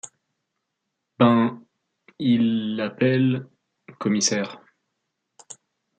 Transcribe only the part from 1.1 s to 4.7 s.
Ben, il… appelle, commissaire.